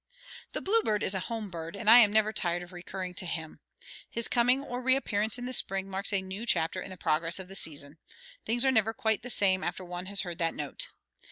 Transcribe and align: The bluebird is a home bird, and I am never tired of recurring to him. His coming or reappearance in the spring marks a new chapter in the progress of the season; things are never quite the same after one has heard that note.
The 0.53 0.61
bluebird 0.63 1.03
is 1.03 1.13
a 1.13 1.19
home 1.29 1.51
bird, 1.51 1.75
and 1.75 1.87
I 1.87 1.99
am 1.99 2.11
never 2.11 2.33
tired 2.33 2.63
of 2.63 2.73
recurring 2.73 3.13
to 3.13 3.25
him. 3.27 3.59
His 4.09 4.27
coming 4.27 4.63
or 4.63 4.81
reappearance 4.81 5.37
in 5.37 5.45
the 5.45 5.53
spring 5.53 5.87
marks 5.91 6.11
a 6.11 6.23
new 6.23 6.47
chapter 6.47 6.81
in 6.81 6.89
the 6.89 6.97
progress 6.97 7.37
of 7.37 7.47
the 7.47 7.55
season; 7.55 7.99
things 8.43 8.65
are 8.65 8.71
never 8.71 8.93
quite 8.95 9.21
the 9.21 9.29
same 9.29 9.63
after 9.63 9.85
one 9.85 10.07
has 10.07 10.21
heard 10.21 10.39
that 10.39 10.55
note. 10.55 10.87